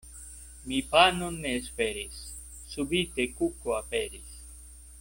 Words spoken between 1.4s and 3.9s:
ne esperis, subite kuko